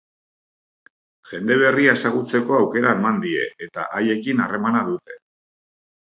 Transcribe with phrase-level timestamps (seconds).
[1.31, 5.19] Jende berria ezagutzeko aukera eman die eta haiekin harremana dute.